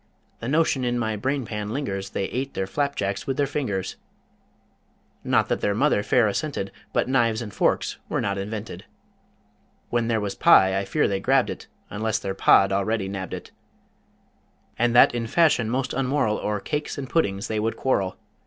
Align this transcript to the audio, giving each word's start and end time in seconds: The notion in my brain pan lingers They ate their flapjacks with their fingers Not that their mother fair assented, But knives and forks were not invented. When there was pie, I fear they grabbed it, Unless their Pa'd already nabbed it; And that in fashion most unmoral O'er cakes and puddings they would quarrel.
The 0.39 0.47
notion 0.47 0.83
in 0.83 0.97
my 0.97 1.15
brain 1.15 1.45
pan 1.45 1.69
lingers 1.69 2.09
They 2.09 2.23
ate 2.23 2.55
their 2.55 2.65
flapjacks 2.65 3.27
with 3.27 3.37
their 3.37 3.45
fingers 3.45 3.97
Not 5.23 5.47
that 5.47 5.61
their 5.61 5.75
mother 5.75 6.01
fair 6.01 6.27
assented, 6.27 6.71
But 6.91 7.07
knives 7.07 7.39
and 7.39 7.53
forks 7.53 7.99
were 8.09 8.19
not 8.19 8.39
invented. 8.39 8.85
When 9.91 10.07
there 10.07 10.19
was 10.19 10.33
pie, 10.33 10.75
I 10.79 10.85
fear 10.85 11.07
they 11.07 11.19
grabbed 11.19 11.51
it, 11.51 11.67
Unless 11.91 12.17
their 12.17 12.33
Pa'd 12.33 12.71
already 12.71 13.07
nabbed 13.07 13.35
it; 13.35 13.51
And 14.75 14.95
that 14.95 15.13
in 15.13 15.27
fashion 15.27 15.69
most 15.69 15.93
unmoral 15.93 16.39
O'er 16.39 16.59
cakes 16.59 16.97
and 16.97 17.07
puddings 17.07 17.47
they 17.47 17.59
would 17.59 17.77
quarrel. 17.77 18.17